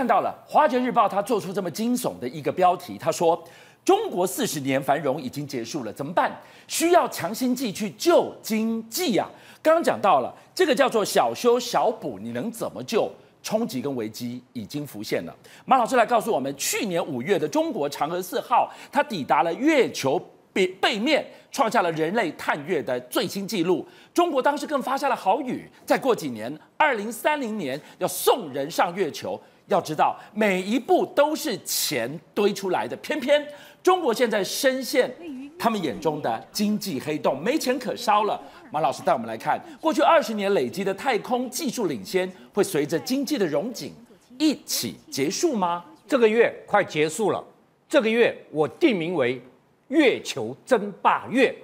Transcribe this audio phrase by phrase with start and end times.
[0.00, 3.38] 看到了《华尔街日报》，他做出这么惊悚的一个标题，他说
[3.84, 6.34] ：“中国四十年繁荣已经结束了，怎么办？
[6.66, 13.12] 需要强心剂去救经济呀、啊！”刚刚讲到了这个叫做小修小补，你能怎么救？
[13.42, 15.36] 冲击跟危机已经浮现了。
[15.66, 20.18] 马老师来告诉我们，去年五月的中国嫦娥四号，它抵达了月球
[20.50, 21.22] 背背面，
[21.52, 23.86] 创下了人类探月的最新纪录。
[24.14, 29.38] 中国当时更发下了豪语，再过几年，二零三零年要送人上月球。
[29.70, 32.96] 要知道，每一步都是钱堆出来的。
[32.96, 33.46] 偏偏
[33.82, 35.10] 中国现在深陷
[35.56, 38.40] 他们眼中的经济黑洞，没钱可烧了。
[38.72, 43.92] 马老师带我们来看，过去二十年累积的太空技术领先，会随着经济的融景
[44.38, 45.84] 一起结束吗？
[46.08, 47.42] 这个月快结束了，
[47.88, 49.40] 这个月我定名为
[49.86, 51.54] “月球争霸月”。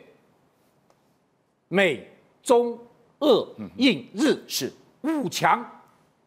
[1.67, 2.09] 美、
[2.45, 2.79] 中、
[3.19, 3.45] 俄、
[3.77, 5.69] 印、日是五强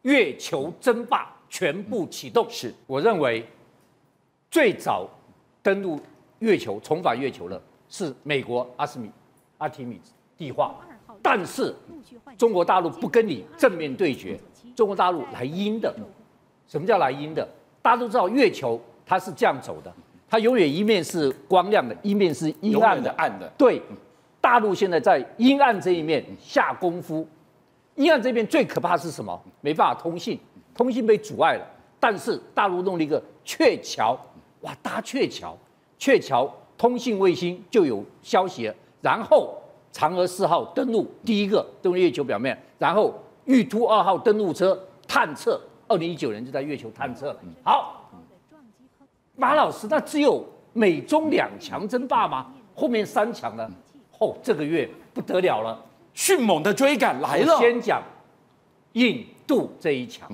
[0.01, 1.33] 月球争霸。
[1.49, 2.45] 全部启动。
[2.49, 3.45] 是，我认为
[4.51, 5.09] 最早
[5.61, 5.99] 登陆
[6.39, 9.09] 月球、重返月球的是美国阿斯米
[9.57, 9.99] 阿提米
[10.37, 10.75] 计划，
[11.21, 11.75] 但是
[12.37, 14.39] 中国大陆不跟你正面对决，
[14.75, 15.93] 中国大陆来阴的。
[16.67, 17.47] 什么叫来阴的？
[17.81, 19.91] 大家都知道月球它是这样走的，
[20.29, 23.11] 它永远一面是光亮的，一面是阴暗的。
[23.13, 23.51] 暗的。
[23.57, 23.81] 对，
[24.39, 27.27] 大陆现在在阴暗这一面下功夫。
[27.95, 29.37] 阴暗这边最可怕是什么？
[29.61, 30.39] 没办法通信。
[30.79, 31.67] 通信被阻碍了，
[31.99, 34.17] 但是大陆弄了一个鹊桥，
[34.61, 35.53] 哇，搭鹊桥，
[35.97, 38.73] 鹊桥通信卫星就有消息了。
[39.01, 39.53] 然后
[39.91, 43.13] 嫦娥四号登陆第一个登陆月球表面，然后
[43.43, 47.39] 玉兔二号登陆车探测，二零一九年就在月球探测了。
[47.61, 48.09] 好，
[49.35, 52.53] 马老师，那只有美中两强争霸吗？
[52.73, 53.69] 后面三强呢？
[54.19, 55.77] 哦，这个月不得了了，
[56.13, 57.57] 迅猛的追赶来了。
[57.57, 58.01] 先讲
[58.93, 60.31] 印度这一强。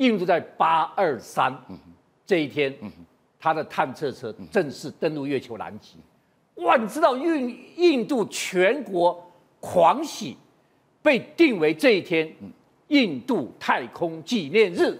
[0.00, 1.54] 印度在八二三
[2.26, 2.74] 这一天，
[3.38, 5.96] 它的探测车正式登陆月球南极。
[6.62, 9.22] 哇，你知道印印度全国
[9.60, 10.36] 狂喜，
[11.02, 12.34] 被定为这一天
[12.88, 14.98] 印度太空纪念日，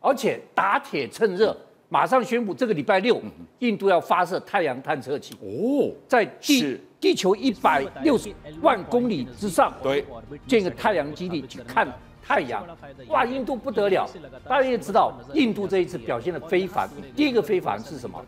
[0.00, 1.56] 而且打铁趁热，
[1.88, 3.20] 马上宣布这个礼拜六
[3.58, 8.32] 印度要发射太阳探测器哦，在地地球一百六十
[8.62, 10.04] 万公里之上，对，
[10.46, 11.92] 建个太阳基地去看。
[12.22, 12.66] 太阳，
[13.08, 14.08] 哇，印度不得了！
[14.46, 16.88] 大家也知道，印度这一次表现的非凡。
[17.16, 18.22] 第一个非凡是什么？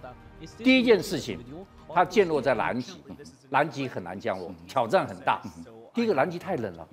[0.58, 1.38] 第一件事情，
[1.92, 2.94] 它降落在南极，
[3.50, 5.40] 南极很难降落，挑战很大。
[5.92, 6.88] 第一个，南极太冷了，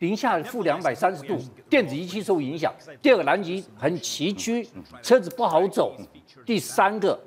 [0.00, 1.38] 零下负两百三十度，
[1.70, 2.74] 电子仪器受影响。
[3.00, 4.66] 第二个，南极很崎岖，
[5.02, 5.96] 车子不好走。
[6.44, 7.18] 第三个，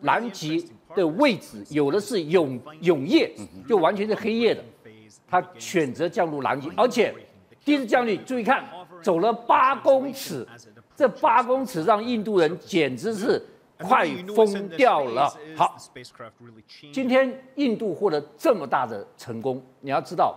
[0.00, 3.30] 南极的位置有的是永永夜，
[3.68, 4.64] 就完全是黑夜的。
[5.28, 7.14] 他选择降落南极，而且。
[7.64, 8.64] 第一次降落，注意看，
[9.02, 10.46] 走了八公尺，
[10.96, 13.42] 这八公尺让印度人简直是
[13.78, 15.32] 快疯掉了。
[15.56, 15.76] 好，
[16.92, 20.36] 今天印度获得这么大的成功，你要知道，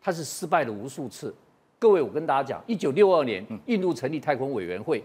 [0.00, 1.34] 它是失败了无数次。
[1.78, 5.02] 各位，我跟大家讲，一九六二年，印度成立太空委员会，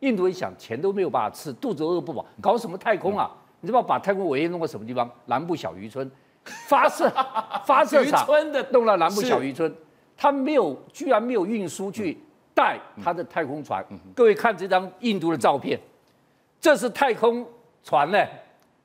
[0.00, 3.30] 印度人想钱都没有办法吃，肚子饿不饱，搞什么太空啊？
[3.60, 5.10] 你知道把太空委员弄到什么地方？
[5.26, 6.10] 南部小渔村，
[6.68, 7.08] 发射
[7.64, 8.26] 发射场
[8.70, 9.72] 弄了南部小渔村。
[10.22, 12.16] 他没有，居然没有运输去
[12.54, 13.84] 带他的太空船。
[14.14, 15.76] 各位看这张印度的照片，
[16.60, 17.44] 这是太空
[17.82, 18.24] 船呢，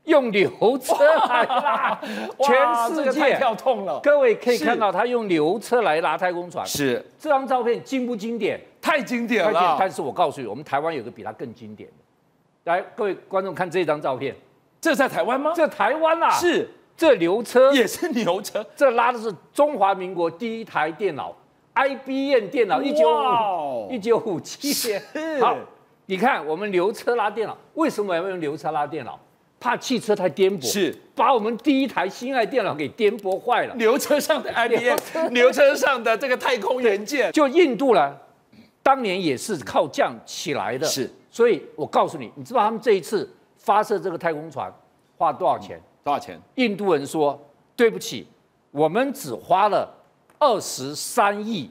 [0.05, 0.95] 用牛车
[1.29, 2.01] 来拉，
[2.39, 3.99] 全世界太跳痛了。
[4.01, 6.65] 各位可以看到，他用牛车来拉太空船。
[6.65, 8.59] 是这张照片经不经典？
[8.81, 9.77] 太经典了。
[9.79, 12.71] 但是我告诉你，我们台湾有个比他更经典的。
[12.71, 14.35] 来，各位观众看这张照片，
[14.81, 15.53] 这在台湾吗？
[15.55, 16.67] 这台湾啊，是。
[16.97, 21.31] 这牛车也是牛车，这拉的是中华民国第一台电脑
[21.75, 25.39] ，IBM 电脑，一九五一九五七年。
[25.39, 25.55] 好，
[26.07, 29.19] 你看我们牛车拉电脑，为什么要用牛车拉电脑？
[29.59, 33.75] 怕汽车太颠簸，是把我们第一台心爱电脑给颠簸坏了。
[33.75, 38.15] 牛车上的 IBM，牛车上的这个太空元件，就印度呢，
[38.81, 40.85] 当年也是靠这样起来的。
[40.85, 44.71] 是，所以我告诉你，你知道他们这一次发射这个太空船
[45.17, 45.79] 花多少钱？
[46.07, 46.39] 多少钱？
[46.55, 47.37] 印度人说
[47.75, 48.25] ：“对不起，
[48.71, 49.93] 我们只花了
[50.39, 51.69] 二十三亿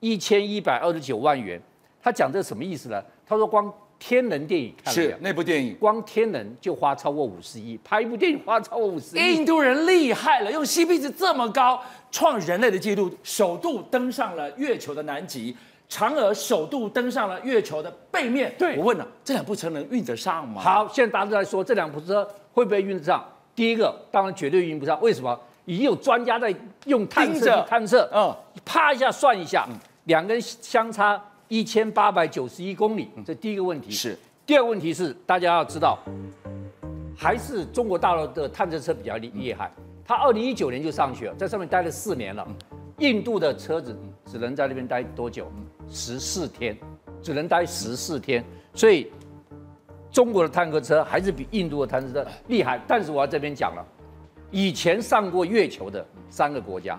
[0.00, 1.58] 一千一百二十九万元。”
[2.02, 3.02] 他讲这什么意思呢？
[3.26, 9.36] 他说：“光天能电影看是那部电影，光天能就花超过五十亿，拍一部电影花超过五十亿。
[9.36, 15.56] 印度人厉害了，用 CP 值这么高，创人类的纪录，首度登上了月球的南极，
[15.88, 18.54] 嫦娥首度登上了月球的背面。
[18.58, 20.60] 对，我问了，这两部车能运得上吗？
[20.60, 25.38] 好，现在大家都在说这两部车会不会运得上？”第一个当然绝对运不上，为什么？
[25.66, 26.52] 已经有专家在
[26.86, 29.68] 用探测探测，嗯，啪一下算一下，
[30.04, 33.90] 两个人相差一千八百九十一公里，这第一个问题。
[33.90, 34.18] 是。
[34.46, 35.98] 第二个问题是，大家要知道，
[37.16, 39.70] 还是中国大陆的探测车比较厉厉害。
[40.04, 42.44] 它二零一九年就上去了，在上面待了四年了。
[42.98, 43.96] 印度的车子
[44.26, 45.46] 只能在那边待多久？
[45.88, 46.76] 十四天，
[47.22, 48.44] 只能待十四天。
[48.74, 49.10] 所以，
[50.12, 52.80] 中国的探测车还是比印度的探测车厉害。
[52.86, 53.84] 但是我要这边讲了，
[54.50, 56.98] 以前上过月球的三个国家，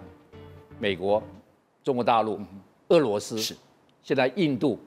[0.79, 1.21] 美国、
[1.83, 2.39] 中国大陆、
[2.89, 3.37] 俄罗斯。
[3.37, 3.55] 是。
[4.03, 4.79] 现在印度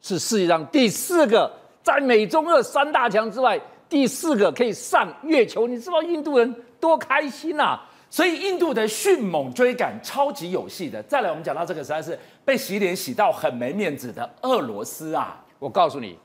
[0.00, 5.68] 是世界上第四个，在美中俄三大强之外，第四个可以上月球。
[5.68, 7.78] 你知道印度人多开心呐！
[8.08, 11.02] 所以印度的迅猛追赶超级有戏的。
[11.02, 15.44] 再来，我们讲到这个实在是被洗脸洗到很没面子的俄罗斯啊！
[15.58, 16.16] 我告诉你，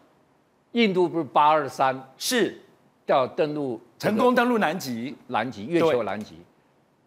[0.73, 2.59] 印度不是八二三是。
[3.05, 6.35] 要登陆成功登陆南极，南极月球南极。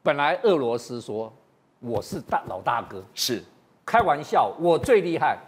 [0.03, 1.33] 本来俄罗斯说
[1.79, 3.05] 我是大老大哥。
[3.15, 3.41] 是。
[3.87, 5.39] 开玩笑，我最厉害。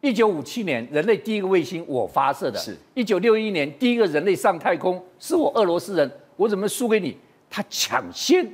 [0.00, 2.74] 一九五七年，人类第一个卫星我发射的；是。
[2.94, 6.10] 一九六一年，第一个人类上太空是我俄罗斯人。
[6.36, 7.16] 我怎么输给你？
[7.50, 8.50] 他抢先，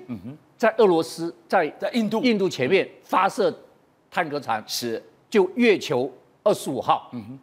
[0.56, 2.20] 在俄罗斯，在在印度。
[2.22, 3.56] 印度前面发射
[4.10, 5.00] 探戈船，是。
[5.28, 7.38] 就月球二十五号，嗯哼，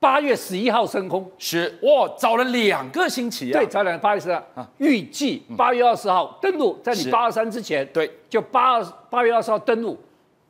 [0.00, 3.58] 八月十一号升空，是哇，早了两个星期啊。
[3.58, 4.42] 对，早两个八月十二，
[4.78, 9.98] 预计八月二十号登陆，在你八二三之前，对，就八二八月二十号登陆。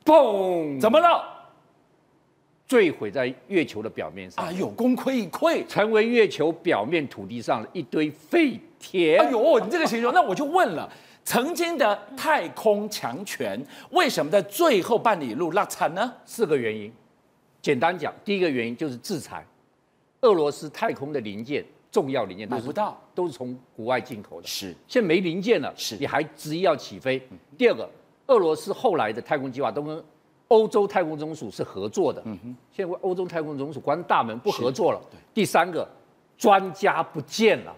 [0.04, 0.78] 砰！
[0.80, 1.22] 怎么了？
[2.66, 4.44] 坠毁在月球的表面上。
[4.44, 9.16] 哎呦，功亏一篑，成为月球表面土地上的一堆废铁。
[9.16, 10.86] 哎呦，你这个形容，那我就问了：
[11.24, 13.58] 曾经的太空强权，
[13.90, 16.12] 为什么在最后半里路落惨呢？
[16.26, 16.92] 四个原因。
[17.60, 19.44] 简单讲，第一个原因就是制裁。
[20.22, 24.46] 俄罗斯太空的零件，重要零件买不到，都是从国外进口的。
[24.46, 27.20] 是，现在没零件了，是，你还执意要起飞。
[27.56, 27.88] 第二个。
[28.28, 30.04] 俄罗斯后来的太空计划都跟
[30.48, 35.00] 欧洲太空总署是合作的，嗯哼，现在欧洲太空总署关大门不合作了。
[35.32, 35.88] 第三个，
[36.36, 37.74] 专家不见了，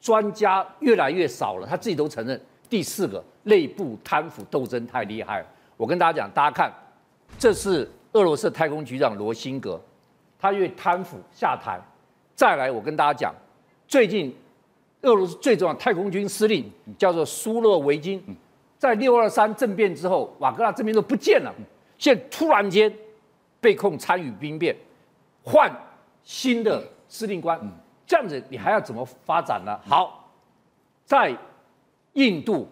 [0.00, 2.40] 专家越来越少了，他自己都承认。
[2.68, 5.46] 第四个，内部贪腐斗争太厉害了。
[5.76, 6.72] 我跟大家讲，大家看，
[7.36, 9.80] 这是俄罗斯太空局长罗辛格，
[10.38, 11.80] 他因为贪腐下台。
[12.34, 13.34] 再来，我跟大家讲，
[13.86, 14.34] 最近
[15.02, 18.22] 俄罗斯最重要的太空军司令叫做苏洛维金。
[18.78, 21.54] 在六二三政变之后，瓦格纳这边都不见了，
[21.98, 22.90] 现在突然间
[23.60, 24.74] 被控参与兵变，
[25.44, 25.70] 换
[26.22, 27.60] 新的司令官，
[28.06, 29.78] 这样子你还要怎么发展呢？
[29.86, 30.32] 好，
[31.04, 31.36] 在
[32.14, 32.66] 印度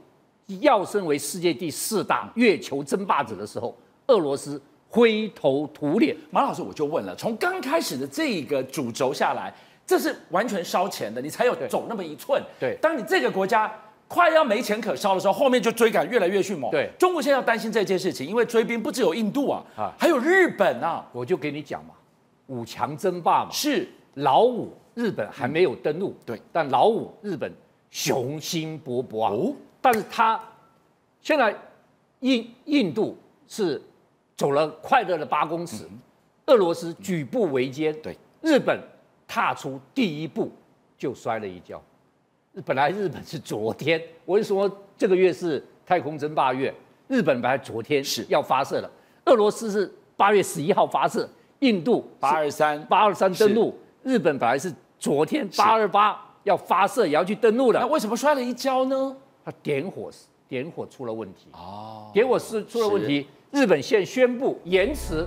[0.60, 3.76] 要升为世界第四大月球争霸者的时候，
[4.06, 4.58] 俄罗斯
[4.88, 6.16] 灰头土脸。
[6.30, 9.52] 马老师，我就问了，从刚开始的这个主轴下来，
[9.86, 12.42] 这是完全烧钱的，你才有走那么一寸。
[12.58, 13.72] 对，当你这个国家。
[14.10, 16.70] 快要没钱可烧的时候，后面就追赶越来越迅猛。
[16.70, 21.06] 对，中国现在要担心这件事情，因为追兵不只有印度啊，啊，还有日本啊。
[21.12, 21.90] 我就给你讲嘛，
[22.46, 23.50] 五强争霸嘛。
[23.50, 26.16] 是老五，日本还没有登陆。
[26.24, 27.52] 对，但老五日本
[27.90, 29.30] 雄心勃勃啊。
[29.30, 30.40] 哦，但是他
[31.20, 31.54] 现在
[32.20, 33.14] 印印度
[33.46, 33.78] 是
[34.38, 35.98] 走了快乐的八公尺，嗯、
[36.46, 37.92] 俄罗斯举步维艰。
[38.00, 38.80] 对，日本
[39.26, 40.50] 踏出第一步
[40.96, 41.82] 就摔了一跤。
[42.64, 46.72] 本来日本是昨天，我是说这个月是太空争霸月，
[47.08, 48.24] 日本本来昨天是。
[48.28, 48.88] 要发射的，
[49.24, 59.16] 俄罗斯是八月十一号发射，印度八二三八二三登陆，日本本来是昨天八二八要发射也要去登陆的，那为什么摔了一跤呢？
[59.44, 60.08] 它点火
[60.48, 61.48] 点火出了问题。
[61.52, 65.26] 哦，点火是出了问题，日本现宣布延迟，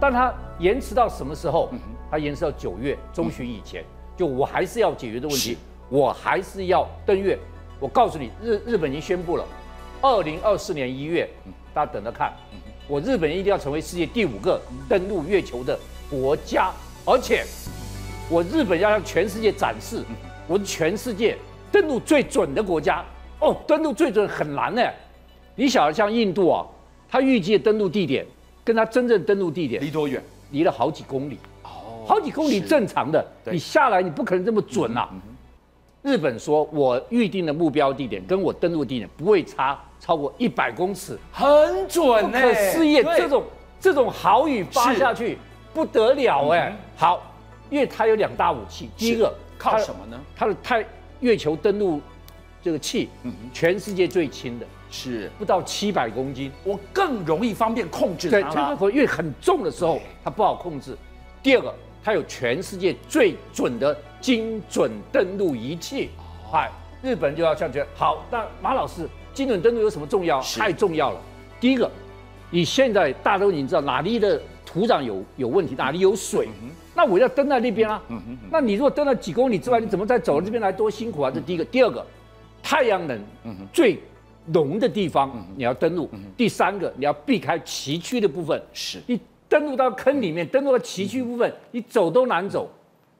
[0.00, 1.70] 但它延迟到什么时候？
[2.10, 3.84] 它延迟到九月中旬以前，
[4.16, 5.58] 就我还是要解决的问题。
[5.88, 7.36] 我还是要登月。
[7.80, 9.44] 我告诉你，日日本已经宣布了，
[10.00, 11.28] 二零二四年一月，
[11.74, 12.32] 大家等着看。
[12.86, 16.70] 我日本一定要成为世界第五个登陆月球的国家，
[17.04, 17.44] 而且
[18.30, 20.04] 我日本要向全世界展示，
[20.46, 21.36] 我是全世界
[21.72, 23.04] 登陆最准的国家。
[23.40, 24.82] 哦，登陆最准很难呢。
[25.56, 26.64] 你晓得像印度啊，
[27.08, 28.26] 它预计的登陆地点
[28.64, 30.22] 跟他真正登陆地点离多远？
[30.50, 31.38] 离了好几公里。
[31.62, 35.08] 哦，好几公里正常的，你下来你不可能这么准啊。
[36.02, 42.42] 日本说，我预定的目标地点跟我登陆地点不会差超过一百公尺，很准呢、欸。
[42.42, 43.44] 不可思议，这种
[43.80, 45.36] 这种豪语发下去
[45.74, 46.76] 不得了哎、欸。
[46.96, 47.20] 好，
[47.68, 50.18] 因为它有两大武器，第一个靠什么呢？
[50.36, 50.86] 它的太
[51.20, 52.00] 月球登陆
[52.62, 53.08] 这个器，
[53.52, 58.74] 全世界最轻的，是不到七百公斤，我更容易方便控制它。
[58.74, 60.96] 对，因为很重的时候它不好控制。
[61.42, 61.74] 第二个。
[62.00, 66.08] 它有全世界最准的精准登陆仪器，
[66.50, 66.70] 嗨，
[67.02, 68.24] 日本就要这样好。
[68.30, 70.40] 那马老师，精准登陆有什么重要？
[70.40, 71.20] 太重要了。
[71.60, 71.90] 第一个，
[72.50, 76.48] 你现在大家都已经知道哪里的土土壤有有问题，哪里有水，
[76.94, 78.00] 那我要登在那边啊。
[78.48, 81.30] 那你如果登了几公里之外，你怎么再走这边来多辛苦啊？
[81.34, 82.06] 这第一个，第二个，
[82.62, 83.18] 太阳能
[83.72, 84.00] 最
[84.52, 86.08] 浓的地方你要登陆。
[86.36, 88.60] 第三个，你要避开崎岖的部分。
[88.72, 92.70] 是你登陆到坑里面，登陆到崎岖部分，你走都难走。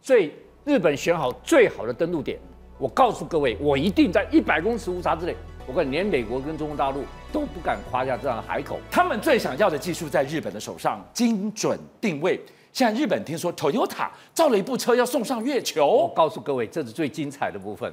[0.00, 0.32] 所以
[0.64, 2.38] 日本选好最好的登陆点。
[2.78, 5.35] 我告诉各位，我一定在一百公尺误差之内。
[5.66, 8.78] 我看连美国跟中国大陆都不敢夸下这样的海口。
[8.90, 12.40] 他们最想要的技术在日本的手上，精准定位。
[12.73, 15.87] 现在日本听说 Toyota 造了一部车要送上月球。
[15.87, 17.92] 我告诉各位，这是最精彩的部分，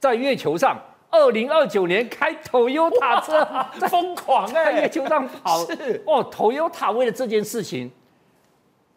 [0.00, 0.76] 在月球上，
[1.14, 3.46] 二零二九年开 Toyota 车，
[3.86, 5.64] 疯狂哎，在月球上跑。
[5.66, 7.88] 是哦，Toyota 为了这件事情，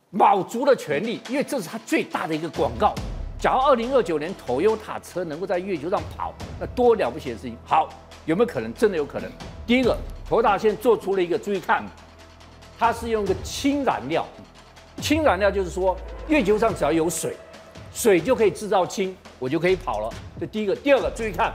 [0.10, 2.96] 卯足了全力，因为这是他最大的一个广告。
[3.40, 7.56] 假如二零二九年 Toyota 车能够在月球上跑，那多了不起的事情！
[7.64, 7.88] 好，
[8.26, 8.74] 有没有可能？
[8.74, 9.30] 真的有可能。
[9.68, 9.96] 第一个
[10.28, 11.86] ，Toyota 现在做出了一个，注意看，
[12.80, 14.26] 它是用一个氢燃料。
[15.00, 15.96] 氢燃料就是说，
[16.28, 17.38] 月球上只要有水，
[17.94, 20.10] 水就可以制造氢，我就可以跑了。
[20.40, 20.76] 这第一个。
[20.76, 21.54] 第二个，注意看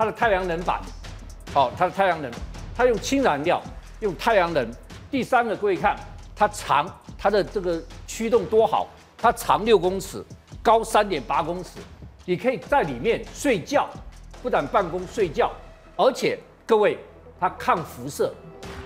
[0.00, 0.80] 它的太阳能板，
[1.52, 2.30] 好，它的太阳能，
[2.74, 3.62] 它用氢燃料，
[4.00, 4.66] 用太阳能。
[5.10, 5.94] 第三个，各位看
[6.34, 6.86] 它长，
[7.18, 8.88] 它的这个驱动多好，
[9.18, 10.24] 它长六公尺。
[10.62, 11.80] 高三点八公尺，
[12.24, 13.90] 你可以在里面睡觉，
[14.42, 15.52] 不但办公睡觉，
[15.96, 16.96] 而且各位
[17.38, 18.32] 它抗辐射、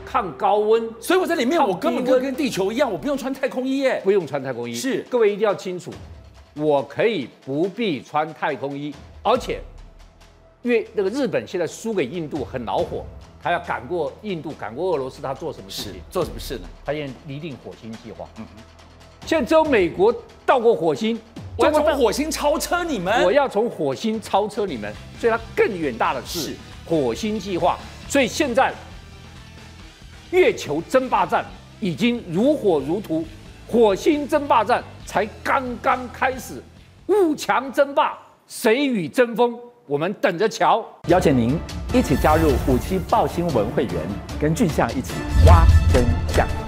[0.05, 4.75] 抗高温，所以我在里面我根本就跟地球一样，我不用穿太空衣耶，不用穿太空衣。
[4.75, 5.93] 是，各位一定要清楚，
[6.57, 8.93] 我可以不必穿太空衣，
[9.23, 9.61] 而且
[10.65, 13.05] 因为那个日本现在输给印度很恼火，
[13.43, 16.01] 他要赶过印度，赶过俄罗斯，他做什么事情？
[16.11, 16.67] 做什么事呢？
[16.83, 18.27] 他现在拟定火星计划。
[18.39, 18.63] 嗯哼，
[19.27, 20.13] 现在只有美国
[20.47, 21.21] 到过火星。
[21.59, 23.23] 我要从火星超车你们！
[23.23, 24.91] 我要从火星超车你们，
[25.21, 26.55] 所以它更远大的是
[26.87, 27.79] 火星计划。
[28.09, 28.73] 所以现在
[30.31, 31.45] 月球争霸战
[31.79, 33.23] 已经如火如荼，
[33.69, 36.63] 火星争霸战才刚刚开始，
[37.07, 38.19] 五强争霸，
[38.49, 39.57] 谁与争锋？
[39.87, 40.85] 我们等着瞧。
[41.09, 41.59] 邀请您
[41.93, 43.95] 一起加入五七报新闻会员，
[44.41, 45.13] 跟俊相一起
[45.47, 46.64] 挖真相。